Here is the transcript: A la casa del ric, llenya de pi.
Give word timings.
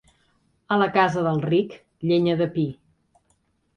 A 0.75 0.77
la 0.83 0.87
casa 0.95 1.25
del 1.29 1.37
ric, 1.49 1.77
llenya 2.13 2.35
de 2.43 2.49
pi. 2.57 2.67